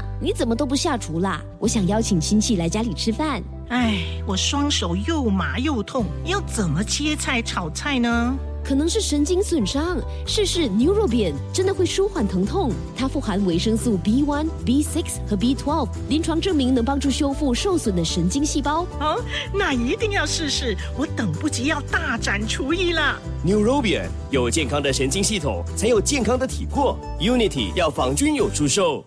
[0.00, 1.42] 妈，你怎么都不下厨啦？
[1.58, 3.42] 我想邀请亲戚来家里吃饭。
[3.68, 8.36] 哎，我双手又麻又痛，要怎么切菜炒菜呢？
[8.62, 12.70] 可能是神经损伤，试试 Neurobian 真的会舒缓疼痛。
[12.94, 18.86] 它富含维生素 B1、B6 和 B12，临床证明能帮助修复受损的神经细胞。
[19.00, 19.18] 哦，
[19.54, 23.18] 那一定要试试，我等不及要大展厨艺了。
[23.46, 26.98] Neurobian 有健康的神经系统，才有健康的体魄。
[27.18, 29.02] Unity 药房均有出售。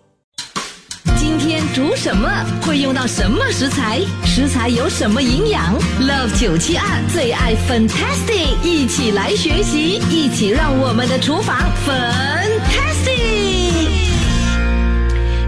[1.36, 2.30] 今天煮什么？
[2.62, 4.00] 会用到什么食材？
[4.24, 12.43] 食材有什么营养？Love 九七二最爱 Fantastic，一起来学习，一起让我们的厨房粉。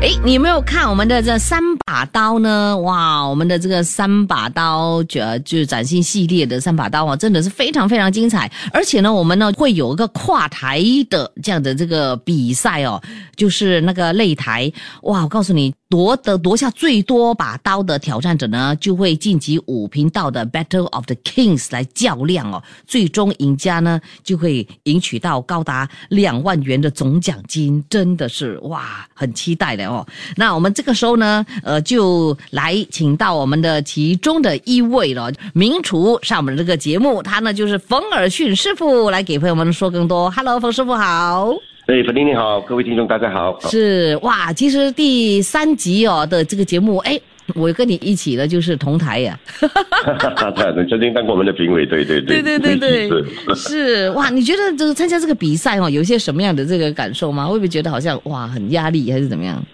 [0.03, 2.77] 哎，你有没有看我们的这三把刀呢？
[2.79, 8.51] 哇，我们的这个三把刀，就就是崭新系列的三把刀啊，真的是非常非常精彩。
[8.73, 13.03] 而且呢，我们呢会有一个跨台的这样的这个比赛哦，
[13.37, 14.71] 就是那个擂台。
[15.03, 15.75] 哇，我告诉你。
[15.89, 22.61] 夺得夺下最多把刀的挑战者呢，就会晋级五频道的 Battle of the Kings 来较量哦。
[22.89, 30.05] 最终赢家呢，就会赢取到高达两万元的总奖金，真的是哇，很期待的哦。
[30.35, 40.29] 那我们这个时候呢，呃，就来请到我们的其中的一位了，名厨上我们这个节目，他呢就是冯尔逊师傅，来给朋友们说更多。
[40.33, 41.55] Hello，冯师傅好。
[41.87, 43.57] 哎，粉丁你好，各位听众大家好。
[43.71, 47.17] 是哇，其实第三集哦的这个节目，哎，
[47.55, 49.39] 我跟你一起的就是同台呀。
[49.63, 52.43] 你曾经当过我们的评委，对对对。
[52.43, 57.47] 对对对对，是哇，你觉得就是参加这个比赛哦，有一些什么样的这个感受吗？
[57.47, 59.65] 会不会觉得好像哇很压力，还是怎么样？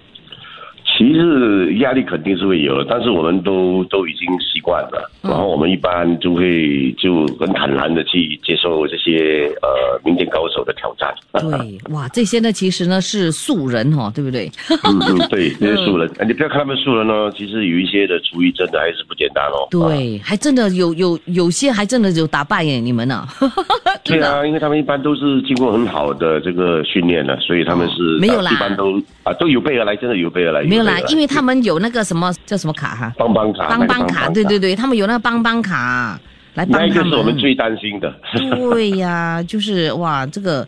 [1.02, 11.12] 其实压力肯定是会有的，但是我们都都已经习惯了，然后我们一般就会就很坦然的去接受这些呃民间高手的挑战。
[11.32, 14.50] 对， 哇，这些呢其实呢是素人哈，对不对？
[14.84, 19.66] 嗯嗯， 对，这些素人，你不要看他们素人哦，其实有一些的厨艺真的还是不简单哦。
[19.70, 23.26] 对，还真的有有有些还真的有打败耶你们呢。
[24.04, 30.62] 对啊，因为他们一般都是经过很好的这个训练的，所以他们是没有啦，一般都啊都有备而来，真的有备而来。
[30.62, 33.12] 没有啦，因为他们有那个什么叫什么卡哈？
[33.18, 33.68] 帮帮卡。
[33.68, 36.20] 帮帮卡，对对对，他们有那个帮帮卡
[36.54, 36.88] 来帮他们。
[36.88, 38.14] 那就是我们最担心的。
[38.56, 40.66] 对呀， 就是哇，这个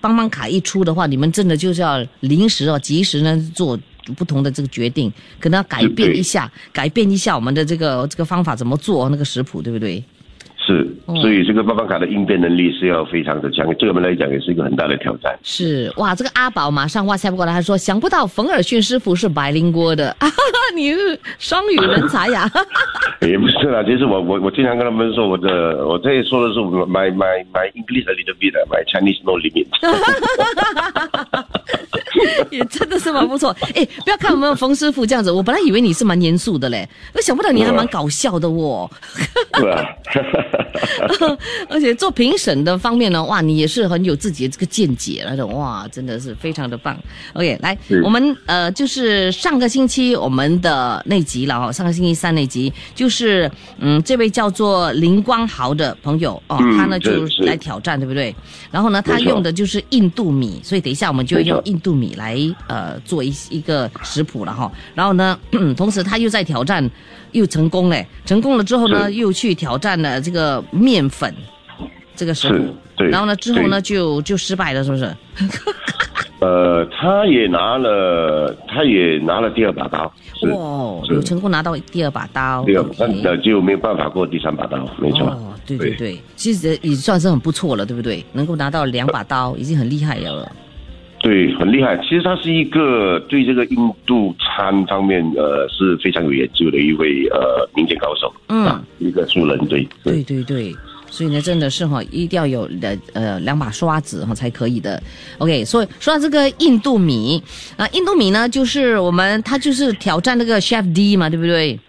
[0.00, 3.78] 帮帮卡一出的话，你们真的就是要临时哦，及时呢做
[4.16, 10.02] 不同的这个决定，可能要改变一下，改变一下我们的这个这个方法怎么做那个食谱，对不对？
[10.66, 10.84] 是，
[11.20, 15.38] 所以这个棒棒卡的应变能力是要非常的强，对我们来讲也是一个很大的挑战。
[15.44, 20.16] 是哇，这个阿宝马上哇塞不过来，他说想不到冯尔逊师傅是白灵锅的，
[20.74, 22.50] 你是双语人才呀。
[23.22, 29.66] 也不是啦，其实我我我经常跟他们说，我的我这里说的是 my my my English a little bit，my Chinese no limit。
[32.50, 38.90] 也真的是蛮不错，哎，不要看我们冯师傅这样子，我本来以为你是蛮严肃的嘞，我想不到你还蛮搞笑的哦。
[39.52, 39.84] 对啊，
[41.68, 46.96] 而且做评审的方面呢，哇，你也是很有自己的这个见解那种，哇，真的是非常的棒。
[47.34, 58.34] OK，来，我们呃，就是上个星期我们的那集了哈，上个星期三那集，就是嗯，这位叫做林光豪的朋友哦，他呢就来挑战，对不对？
[58.70, 62.38] 然后呢，他用的就是印度米，所以等一下我们就用印度米来
[62.68, 64.70] 呃做一一个食谱了哈。
[64.94, 65.38] 然后呢，
[65.76, 66.88] 同时他又在挑战。
[67.32, 68.06] 又成功嘞！
[68.24, 71.34] 成功了之后呢，又去挑战了这个面粉，
[72.14, 72.58] 这个时候，
[72.96, 75.14] 对，然后呢，之后呢，就就失败了，是不是？
[76.38, 82.84] 呃，他也拿了，他也拿了第二把刀，哇，有成功拿到第二把刀，第二，
[83.22, 85.26] 那就没有办法过第三把刀，没错。
[85.28, 88.22] 哦，对对对，其实也算是很不错了，对不对？
[88.34, 90.52] 能够拿到两把刀，已经很厉害了。
[91.18, 91.96] 对，很厉害。
[91.98, 100.76] 其实他是一个对这个印度餐方面呃是非常有研究的一位呃民间高手，嗯，一个素人，对，对对对，
[101.10, 105.02] 所以呢，真的是哈，一定要有的呃两把刷子哈才可以的。
[105.38, 107.42] OK，所以说到这个印度米
[107.76, 111.80] 啊，印度米呢，就是我们他就是挑战那个 Chef D 嘛，对不对？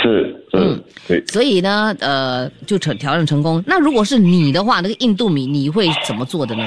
[0.00, 1.24] 是，嗯，对。
[1.26, 3.60] 所以呢，呃，就成挑战成功。
[3.66, 6.62] 那如果是你的话，那个印度米你会怎么做的呢？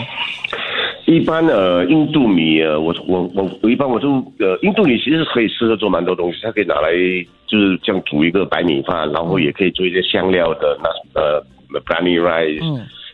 [1.11, 6.89] 一般呃，印度米呃，我我我我一般我都呃，印度米其实可以适合做蛮多东西，它可以拿来
[7.47, 11.43] 就是这样煮一个白米饭，然后也可以做一些香料的那呃
[11.81, 12.63] ，brownie rice，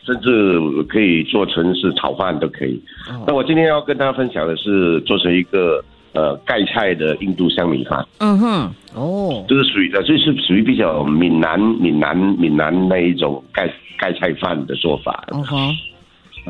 [0.06, 2.80] 甚至可以做成是炒饭都可以。
[3.26, 8.06] 那我今天要跟大家分享的是做成一个呃盖菜的印度香米饭。
[8.20, 13.68] 嗯哼，哦，这是属于呃，这是属于比较闽南闽南闽南那一种盖
[13.98, 15.24] 盖菜饭的做法。
[15.32, 15.56] 嗯哼。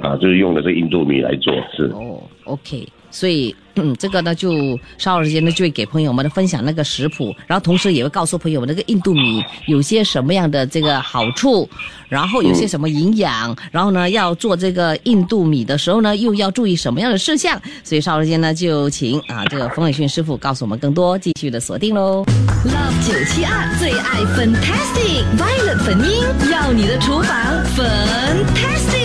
[0.02, 3.54] 啊，就是用的这印度米来做是哦，OK，所以。
[3.80, 11.68] 嗯，这个呢，就稍后时间呢，就会给朋友们的分享那个食谱，然后同时也会告诉朋友们那个印度米有些什么样的这个好处，
[12.08, 17.56] 然后有些什么营养，然后呢，要做这个印度米的时候呢，又要注意什么样的事项。
[17.84, 22.24] 所以稍后时间呢，就请啊这个冯伟迅师傅告诉我们更多，继续的锁定喽。
[22.64, 28.97] Love 九七二最爱 Fantastic Violet 粉音，要你的厨房 Fantastic。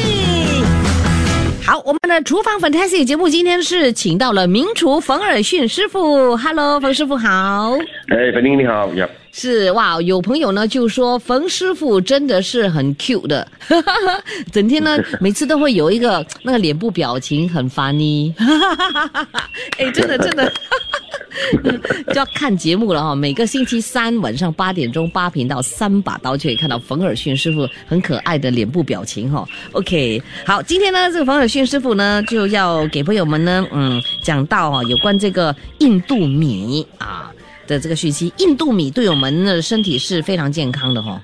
[1.84, 6.36] 好，我们的厨房 Fantastic 节目今天是请到了名厨冯尔逊师傅。
[6.38, 7.78] Hello，冯师傅好。
[8.08, 9.08] 哎，你好，呀。
[9.32, 13.48] 是哇，有朋友呢就说冯师傅真的是很 cute 的，
[14.52, 18.34] 整天呢每次都会有一个那个脸部表情很 funny。
[19.78, 20.52] 哎，真的真的。
[22.14, 29.48] 就要看节目了哈，每个星期三晚上八点钟八频道三把刀就可以看到冯尔逊师傅很可爱的脸部表情哈。
[29.72, 37.32] OK，好，今天呢这个冯尔逊师傅呢就要给朋友们呢嗯讲到啊有关这个印度米啊
[37.68, 38.32] 的这个讯息。
[38.38, 41.22] 印度米对我们的身体是非常健康的哈。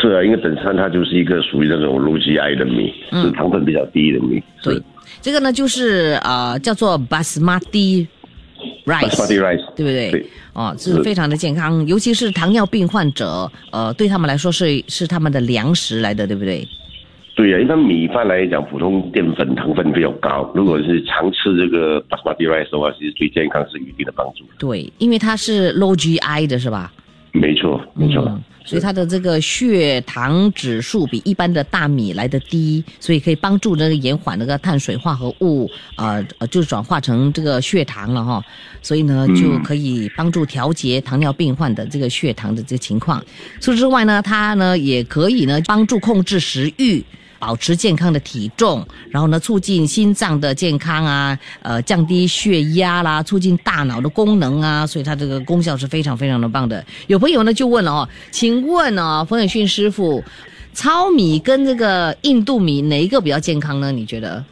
[0.00, 4.42] 是啊，因为本身它就是一个属于那种 low GI 的米，是糖分比较低的米。
[4.62, 4.80] 对，
[5.20, 8.06] 这个呢就是呃叫做 Basmati。
[8.84, 9.16] rice，
[9.74, 10.26] 对不对？
[10.52, 16.66] 哦，是非常的健康，尤其是糖尿病患者，呃，对他们来说是是他们的粮食来的，对不对？
[17.36, 24.44] 对呀，一般米饭来讲，普通淀粉糖分比较高，如果是常吃这个 basmati rice 的话，其实对健康是有一定的帮助。
[24.58, 26.92] 对，因为它是 low GI 的是吧？
[27.32, 28.22] 没错，没错。
[28.64, 38.42] 所以它的这个血糖指数比一般的大米来的低，所以可以帮助那个延缓那个碳水化合物，呃呃，就转化成这个血糖了哈。
[38.82, 43.22] 所以呢，就可以帮助调节糖尿病患的这个血糖的这个情况。
[43.60, 47.04] 除此之外呢，它呢也可以呢帮助控制食欲。
[47.44, 56.82] 保持健康的体重，然后呢，促进心脏的健康啊，呃，降低血压啦，促进大脑的功能啊，所以它这个功效是非常非常的棒的。
[57.06, 60.24] 有朋友呢就问了哦，请问哦，冯远逊师傅，
[60.72, 63.92] 糙米跟这个印度米哪一个比较健康呢？
[63.92, 64.42] 你觉得？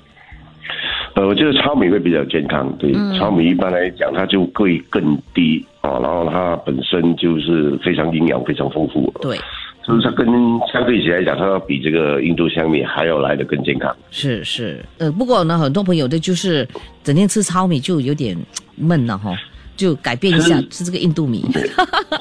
[1.14, 2.70] 呃，我觉得糙米会比较健康。
[2.78, 9.10] 对，糙米一般来讲，它就会更低啊，然后它本身就是非常营养、非常丰富。
[9.22, 9.40] 对。
[9.84, 10.26] 是不是跟
[10.72, 13.94] 相对起来讲，它要比这个印度香米还要来的更健康？
[14.10, 16.66] 是是，呃，不过呢，很多朋友的就是
[17.02, 18.36] 整天吃糙米就有点
[18.76, 19.34] 闷了哈。
[19.76, 21.44] 就改变一下吃这个印度米，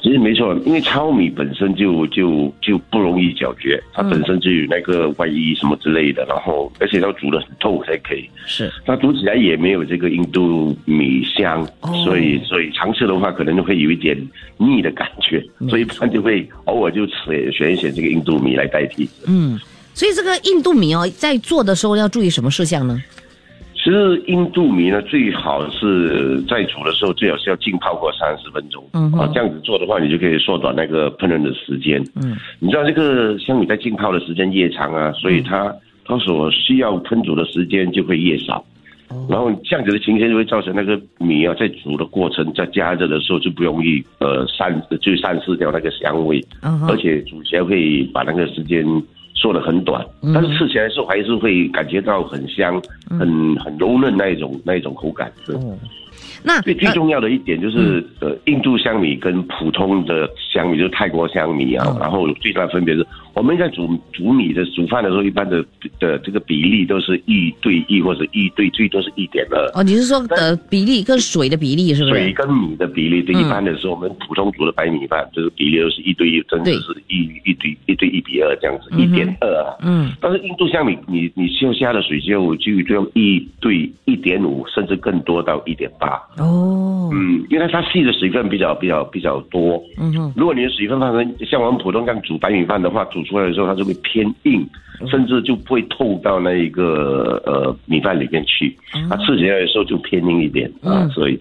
[0.01, 8.27] 其实没错，因为糙米本身就就就不容易搅嚼，它本身就有那个外衣什么之类的，然后而且要煮的很透才可以。
[8.45, 11.67] 是，它煮起来也没有这个印度米香，
[12.03, 14.17] 所以所以常吃的话可能就会有一点
[14.57, 19.07] 腻的感觉，所以一般就会偶尔就吃选一选这个印度米来代替。
[19.27, 19.59] 嗯，
[19.93, 23.01] 所以这个印度米哦，在做的时候要注意什么事项呢？
[23.83, 28.87] 其实印度米呢，最好是在煮的时候，最好是要浸泡过三十分钟。
[28.93, 31.99] 嗯，啊，这样子做的话，你就可以缩短那个烹饪的时间。
[32.15, 35.75] 嗯，你知道这个香米在浸泡的时间越长啊，所以它
[36.05, 38.63] 它所需要烹煮的时间就会越少。
[39.09, 46.39] 哦，然后这样子的情形就会造成那个米啊，在煮的过程，在加热的时候就不容易呃散，就散失掉那个香味。
[46.61, 48.85] 嗯，而且煮起来会把那个时间。
[49.41, 52.79] 做的很短，但是吃起来时候还是会感觉到很香、
[53.09, 55.31] 很很柔嫩那一种那一种口感。
[55.43, 55.57] 是。
[56.43, 65.63] 那最最重要的一点就是，呃，印度香米跟普通的香米，就是泰国香米啊，然后最大的分别是，我们在煮煮米的煮饭的时候，一般的
[65.99, 69.57] 的这个比例都是一对一或者一对最多是一点二。
[69.73, 72.15] 哦，你是说的比例跟水的比例是不是？
[72.15, 79.77] 水跟米的比例，对，一般的时候我们普通煮的白米饭，就是比例都是一对一，甚至是一一对一对一比二这样子，一点二啊。
[79.81, 80.11] 嗯。
[80.19, 86.21] 但是印度香米，你你剩下的水就就就一对一点五，甚至更多到一点八。
[86.37, 94.67] 哦，嗯，因为它细的水分比较比较比较多，嗯哼，如果你的水分放成像我们普通这样煮白米饭的话，煮出来的时候它就会偏硬，
[95.07, 98.75] 甚至就不会透到那一个呃米饭里面去，
[99.07, 101.39] 它吃起来的时候就偏硬一点啊，所以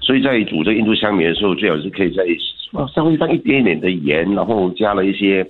[0.00, 2.26] 所以在煮这印度香米的时候，最好是可以在
[2.92, 5.46] 稍微放一点点的盐，然后加了一些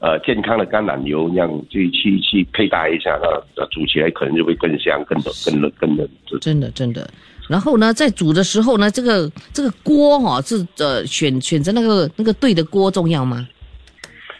[0.00, 3.18] 呃健康的橄榄油，那样去去去配搭一下，
[3.56, 6.06] 那煮起来可能就会更香、更更更更嫩。
[6.42, 7.08] 真的，真的。
[7.48, 13.46] 然后呢，在煮的时候呢，这个这个锅哈是呃选选择那个那个对的锅重要吗？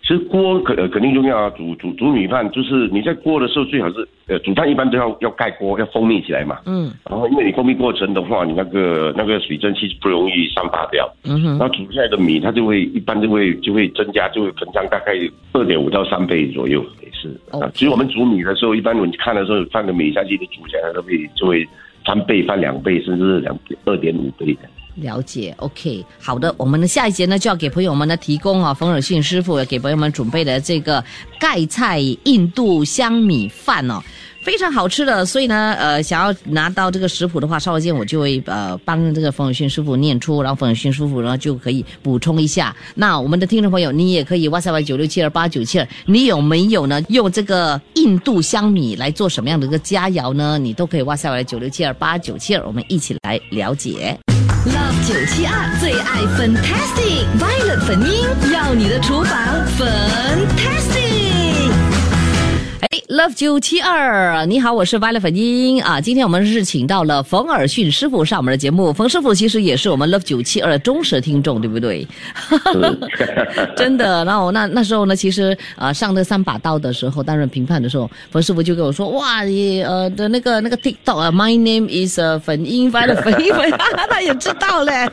[0.06, 6.58] 其实锅肯肯定重要啊，煮煮煮米饭就是你在锅的时候最好是呃煮饭一般都要要盖锅要封闭起来嘛。
[6.66, 6.92] 嗯。
[7.08, 11.10] 然后因为你封闭过程的话，你那个那个水蒸气不容易散发掉。
[11.24, 11.58] 嗯哼。
[11.58, 15.14] 然后煮出来的米它就会一般就会就会增加就会膨胀大概
[15.52, 17.28] 二点五到三倍左右也是。
[17.50, 17.70] 啊。
[17.72, 21.66] 其实我们煮米的时候，一般我们看的时候放个米下去，煮起来都会就会。
[22.04, 24.60] 翻倍、翻两倍，甚至两二点五倍的。
[24.96, 31.02] 了解，OK，好的，我们的下一节呢就要给朋友们呢提供啊，冯尔逊师傅给朋友们准备的这个
[31.40, 34.00] 盖菜印度香米饭哦。
[34.44, 42.76] 非常好吃的，所以呢，呃，想要拿到这个食谱的话，稍后间我就会呃帮这个冯永勋师傅念出，然后冯永勋师傅呢就可以补充一下。
[42.94, 50.58] 那我们的听众朋友，你也可以 WhatsApp 九六七二八九七二，你有没有呢用这个印度香米来做什么样的一个佳肴呢？
[50.58, 54.18] 你都可以 WhatsApp 九六七二八九七二，我们一起来了解。
[54.66, 59.38] Love 九七二最爱 Fantastic Violet 粉音，要你的厨房
[59.78, 61.13] Fantastic。
[63.14, 66.00] 哎，Love 九七二，你好，我是 Violet 粉英啊。
[66.00, 68.92] 今天我们是请到了冯尔逊师傅上我们的节目。
[68.92, 72.06] 冯师傅其实也是我们 Love 九七二的忠实听众，对不对？
[73.76, 74.24] 真的。
[74.24, 83.70] 然后那那时候呢，其实呃上那三把刀的时候，担任评判的时候，冯师傅就跟我说：“哇，你呃的那个那个 TikTok 啊，My name is 呃粉英 Violet 粉英粉，
[84.10, 85.08] 他也知道嘞。”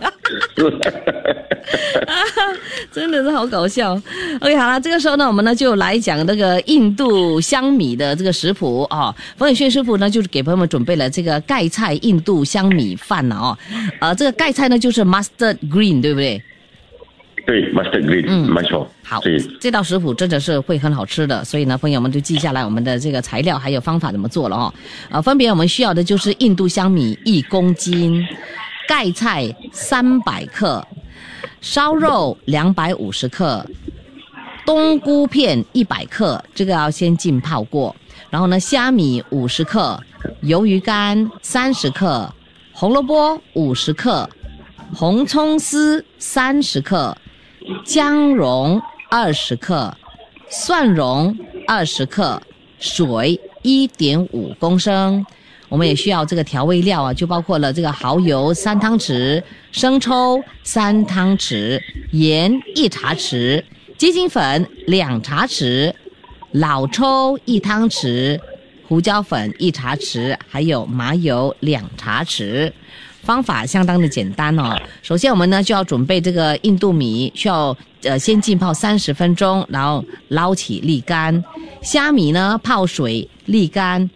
[2.91, 3.93] 真的是好搞笑。
[4.41, 9.13] OK，好了，这个时候呢，我们呢就来讲那个印度香米的这个食谱哦。
[9.37, 13.57] 冯永轩师傅呢，就是给朋友们准备了这个盖菜印度香米饭了哦。
[13.99, 16.41] 呃，这个盖菜呢就是 mustard green，对不对？
[17.47, 18.87] 对，mustard green，嗯没错。
[19.03, 19.19] 好，
[19.59, 24.73] 这道食谱真的是会很好吃的，所以呢，朋友们就记下来我们的这个材料还有方法怎么做了哦。
[25.09, 28.23] 呃，分别我们需要的就是印度香米一公斤，
[28.87, 30.85] 盖菜三百克，
[31.61, 33.65] 烧肉两百五十克，
[34.65, 37.95] 冬菇片一百克，这个要先浸泡过。
[38.29, 40.01] 然后呢，虾米五十克，
[40.43, 42.33] 鱿鱼干三十克，
[42.71, 44.29] 红萝卜五十克，
[44.93, 47.17] 红葱丝三十克，
[47.83, 49.95] 姜蓉二十克，
[50.49, 51.37] 蒜蓉
[51.67, 52.41] 二十克，
[52.79, 55.25] 水一点五公升。
[55.67, 59.41] 我们也需要这个调味料啊，就包括了这个蚝油三汤匙、
[59.71, 63.63] 生抽三汤匙、盐一茶匙、
[64.01, 65.93] 鸡精粉两茶匙、
[66.53, 68.39] 老抽一汤匙、
[68.87, 72.71] 胡椒粉一茶匙，还有麻油两茶匙。
[73.21, 74.75] 方法相当的简单哦。
[75.03, 81.43] 首先，我们呢就要准备这个印度米，需要呃先浸泡三十分钟，然后捞起沥干。
[81.83, 84.09] 虾米呢泡水沥干，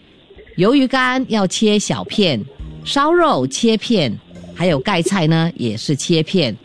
[0.57, 2.43] 鱿鱼干要切小片，
[2.83, 4.17] 烧肉切片，
[4.55, 6.57] 还有盖菜呢也是切片。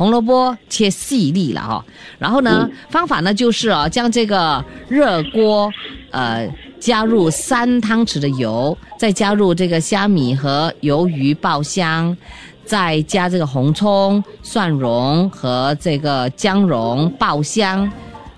[0.00, 1.84] 红萝卜切细粒了哈、
[2.18, 5.70] 然后呢，方法呢就是啊，将这个热锅，
[6.10, 12.16] 呃，加入三汤匙的油，再加入这个虾米和鱿鱼爆香，
[12.64, 17.92] 再加这个红葱、蒜蓉和这个姜蓉爆香，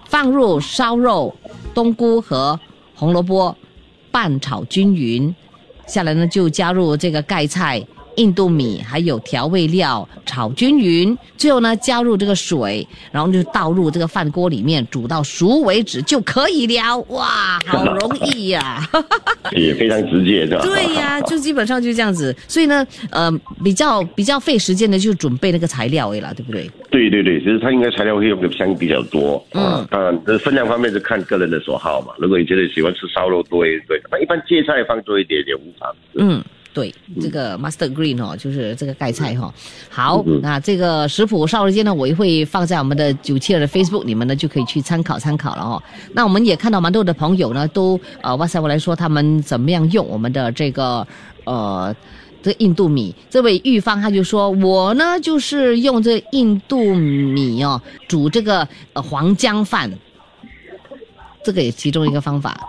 [0.06, 1.32] 放入烧肉、
[1.72, 2.58] 冬菇和
[2.96, 3.56] 红萝卜，
[4.10, 5.32] 拌炒均匀。
[5.86, 7.80] 下来呢，就加入这个盖菜、
[8.16, 11.16] 印度米，还有调味料，炒均匀。
[11.36, 16.98] 最后呢，加入这个水，然后就倒入这个饭锅里面，煮到熟为止就可以了。
[17.08, 18.88] 哇， 好容易呀、
[19.52, 20.62] 也非常直接，是吧？
[20.62, 22.34] 对呀、就基本上就这样子。
[22.46, 23.30] 所以呢，呃，
[23.62, 26.70] 比较比较费时间的就准备那个材料而已啦，对不对？
[26.90, 32.12] 对对对，其实它应该材料会用的相比较多，嗯啊，当然这分量方面是看个人的所好嘛。
[32.18, 35.90] 如果你觉得喜欢吃烧肉多一点，那一般芥菜放多一点也无妨。
[36.14, 39.52] 嗯，对，这个 mustard green 哦，就是这个盖菜哈、
[39.88, 45.82] 好，嗯那这个食谱稍后间呢，我也会放在我们的九七二的 Facebook，你们呢就可以去参考参考了哦。
[46.12, 51.06] 那我们也看到蛮多的朋友呢，都呃 WhatsApp 来说他们怎么样用我们的这个
[51.44, 51.94] 呃。
[52.44, 59.88] 这印度米，这位玉芳他就说，我呢就是用这印度米哦煮这个呃黄姜饭，
[61.44, 62.60] 这个也其中一个方法，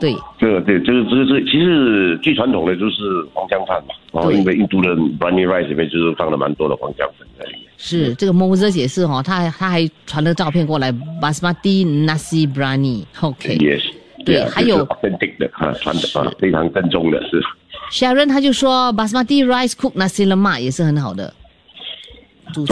[0.00, 7.62] 对，这个对，这个这个是其实最传统的就是黄姜饭嘛，然后因为印度的 brownie rice 里面就是放了蛮多的黄姜粉在里面。
[7.76, 13.90] 是这个 Moses 也是哦，他还他还传了照片过来，Basmati Nasi Biryani，OK、也是。
[13.90, 17.42] 啊对还有就是 authentic 的啊，传的啊，非常正宗的是。
[17.90, 21.32] Sharon 他就说 Basmati rice cook nasi lemak 也是很好的，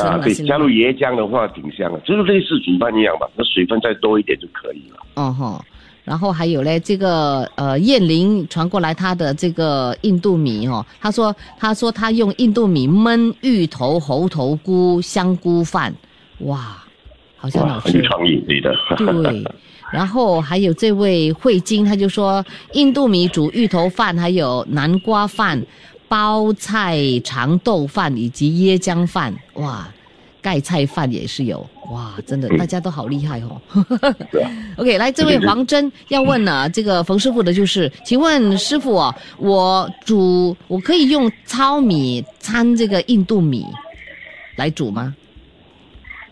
[0.05, 0.69] 啊，对，加入。
[0.69, 4.99] 椰浆的话挺香的，就是类似煮饭一样吧，那水分再多一点就可以了。
[5.15, 5.65] 哦吼，
[6.09, 15.95] 然后还有嘞，这个呃燕玲传过来她的这个印度米哦，她说她说她用印度米焖芋头、猴头菇、香菇饭，
[16.39, 16.83] 哇，
[17.37, 18.09] 好像哇，好吃很有。
[18.09, 18.75] 创意，对的。
[18.97, 19.45] 对，
[19.93, 25.63] 然后还有这位慧晶，他就说印度米煮芋头饭，还有南瓜饭、
[26.09, 29.87] 包菜长豆饭以及椰浆饭，哇，
[30.41, 33.61] 盖菜饭也是有，哇，真的大家都好厉害哦。
[34.31, 43.67] 对啊 OK，来，这位对对对黄真要问呢， 这个冯师傅的就是，请问师傅啊，我煮我可以用糙米掺这个印度米
[44.57, 45.15] 来煮吗？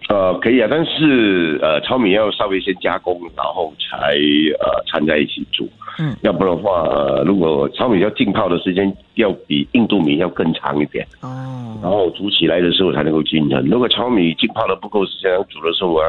[0.08, 4.14] 呃，可以啊，但是呃，糙米要稍微先加工，然后才
[4.60, 5.68] 呃掺在一起煮。
[5.98, 13.64] 嗯，要不然的话，呃，如果糙米要浸泡的时间要比印度米要更长一点，哦，然后煮起来的时候才能够均衡。
[13.66, 16.08] 如果糙米浸泡的不够时间，煮的时候啊，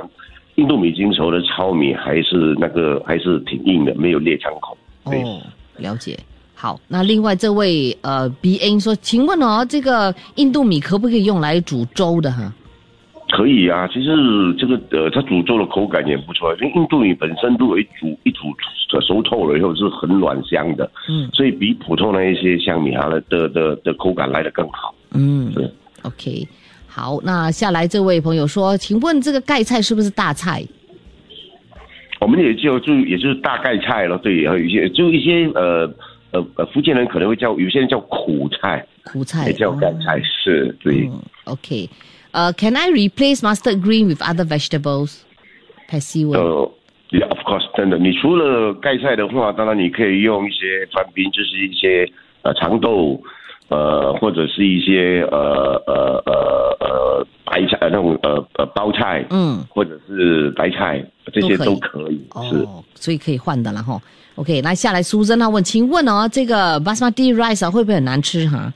[0.56, 4.77] 印度米经熟的糙米还是那个还是挺硬的，没有裂腔口。
[5.06, 5.42] 对哦，
[5.77, 6.16] 了解。
[6.54, 12.54] 好，那另外这位呃 B N 说，请问哦，这个印度米可不可以用来煮粥的哈？
[13.29, 14.10] 可以啊，其实
[14.57, 18.53] 这个呃，它煮粥的口感也不错，因为印度米本身如果一煮一煮
[19.01, 24.96] 熟透了以后是很软香的，嗯所以比普通的一些香米它的的的的口感来的更好。
[25.13, 26.48] 嗯是，OK。
[26.88, 30.63] 好，那下来这位朋友说，请问这个盖菜是不是大菜？
[32.19, 35.88] 我们也就就也就是大盖菜了，对，还有一些就一些呃
[36.31, 41.07] 呃呃，福建人可能会叫有些人叫苦菜，苦菜也叫盖菜，是对。
[41.12, 41.88] 嗯，OK。
[42.31, 45.22] 呃、c a n I replace mustard green with other vegetables?
[45.89, 46.39] Patsy 问。
[46.39, 46.72] 呃
[47.12, 47.98] ，Yeah, of course，真的。
[47.98, 52.10] 你除了盖菜的话，当然你可以用一些番冰，就是一些
[52.41, 53.22] 呃长豆，
[53.69, 61.03] 呃或者是一些呃呃呃呃白菜呃那种呃呃包菜，嗯，或者是白菜，
[61.34, 62.27] 这些都都可以。
[62.50, 62.57] 是。
[62.57, 64.00] 哦，所以可以换的了哈。
[64.36, 68.72] OK，那下来苏珍他问，请问哦，这个 basmati rice 啊会不会很难吃哈？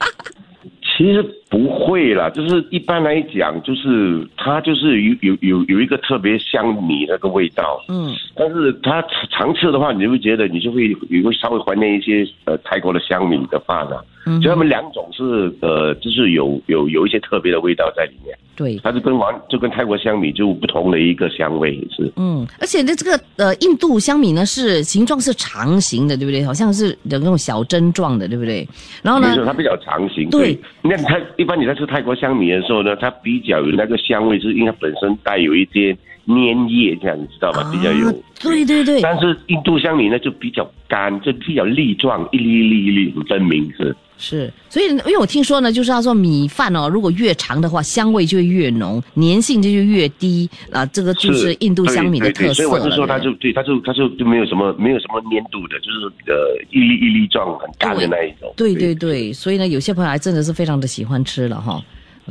[0.96, 1.24] 其实
[1.58, 22.10] 不会啦，就是一般来讲，就是它就是有有有有一个特别香米那个味道，嗯，但是它常吃的话，你就会觉得你就会你会稍微怀念一些呃泰国的香米的饭啊，嗯所以他们两种是呃就是有有有一些特别的味道在里面，对，它是跟完就跟泰国香米就不同的一个香味是。
[22.16, 26.44] 嗯，而且呢，这个呃印度香米呢是形状是长形的，对不对？
[26.44, 28.66] 好像是有那种小针状的，对不对？
[29.02, 30.28] 然后呢它比较长形。
[30.30, 35.96] 对，那它一般你在吃泰国香米的时候呢，它比较有那个香味，是因为它本身带有一些
[36.26, 37.70] 粘液，这样你知道吧？
[37.72, 38.12] 比较有。
[38.40, 43.94] 对对对，但是印度香米呢就比较干，就比较粒状，一粒一粒一粒很分明是。
[44.20, 52.62] 是，所以因为我听说呢，就是他说米饭哦，如果越长的话，香味就会越浓，粘性就越低啊，这个就是印度香米的对对对特色。
[52.62, 58.52] 所以我就说它对就对，它就它就就没有什么没有什么粘度的，就是呃一粒一粒状很干的那一种。
[58.56, 61.80] 对对对，所以呢，有些朋友还真的是非常的喜欢吃了哈。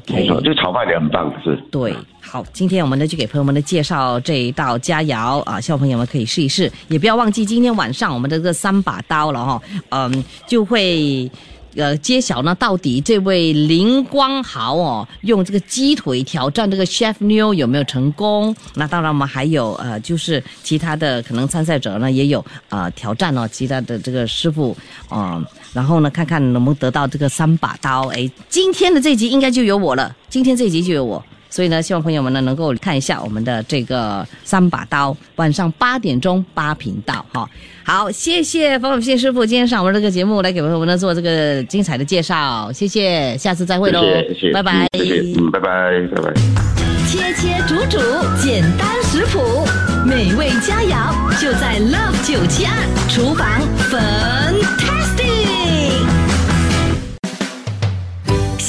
[0.07, 1.55] 没错，这个炒饭也很棒，是。
[1.71, 11.29] 对，好，今天我们呢就给朋友们的介绍这一道佳肴啊，希望朋友们可以试一试，也不要忘记今天晚上我们的这个三把刀了哈，嗯，就会。
[11.77, 18.55] 呃，揭晓呢，到底这位林光豪哦，用这个鸡腿挑战这个 Chef New 有没有成功？
[18.73, 24.75] 那当然，我们还有呃，就是其他的可能参赛者呢，也有呃挑战哦，其他的这个师傅
[25.07, 25.39] 啊、
[25.71, 28.07] 然后呢，看看能不能得到这个三把刀。
[28.07, 31.23] 哎，今天的这集应该就有我了，今天这集就有我。
[31.49, 37.49] 所以呢，希望朋友们呢能够看一下我们的这个三把刀，晚上八点钟八频道哈。
[37.83, 44.87] 好，谢谢方永信师傅今天上我们这个节目来给朋友们呢做这个精彩的介绍，谢谢，下次再会喽，谢谢拜拜。
[44.91, 45.67] 嗯谢谢，嗯，拜拜，
[46.15, 46.33] 拜拜。
[47.07, 47.97] 切切煮煮，
[48.37, 49.65] 简单食谱，
[50.05, 52.73] 美味佳肴就在 Love 九七二
[53.07, 54.86] 厨房，Fantastic！